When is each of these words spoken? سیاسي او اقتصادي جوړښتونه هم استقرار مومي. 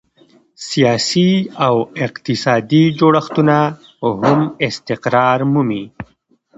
سیاسي 0.69 1.29
او 1.65 1.75
اقتصادي 2.05 2.83
جوړښتونه 2.99 3.57
هم 4.23 4.39
استقرار 4.67 5.39
مومي. 5.51 5.83